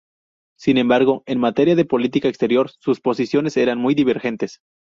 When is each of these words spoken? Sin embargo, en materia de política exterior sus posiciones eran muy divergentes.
Sin 0.57 0.79
embargo, 0.79 1.21
en 1.27 1.39
materia 1.39 1.75
de 1.75 1.85
política 1.85 2.27
exterior 2.27 2.71
sus 2.79 2.99
posiciones 3.01 3.55
eran 3.55 3.77
muy 3.77 3.93
divergentes. 3.93 4.59